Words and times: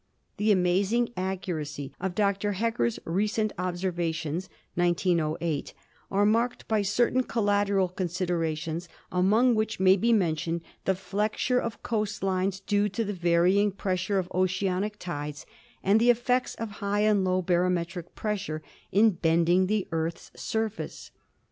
The 0.37 0.51
amazing 0.51 1.13
accuracy 1.15 1.91
of 1.99 2.15
Dr. 2.15 2.53
Hecker's 2.53 2.97
recent 3.05 3.53
observations 3.59 4.49
(1908) 4.73 5.75
are 6.09 6.25
marked 6.25 6.67
by 6.67 6.81
certain 6.81 7.21
collateral 7.21 7.87
considerations, 7.87 8.89
among 9.11 9.53
which 9.53 9.79
may 9.79 9.95
be 9.95 10.11
mentioned 10.11 10.61
the 10.85 10.95
flexure 10.95 11.59
of 11.61 11.83
coast 11.83 12.23
lines, 12.23 12.61
due 12.61 12.89
to 12.89 13.05
the 13.05 13.13
varying 13.13 13.71
pressure 13.71 14.17
of 14.17 14.27
oceanic 14.31 14.97
tides, 14.97 15.45
and 15.83 15.99
the 15.99 16.09
ef 16.09 16.25
fects 16.25 16.55
of 16.55 16.71
high 16.81 17.01
and 17.01 17.23
low 17.23 17.43
barometric 17.43 18.15
pressure 18.15 18.63
in 18.91 19.11
bending 19.11 19.67
the 19.67 19.87
Earth's 19.91 20.31
surface. 20.35 21.11